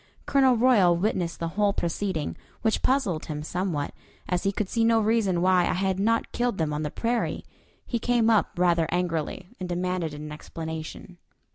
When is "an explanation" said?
10.15-11.19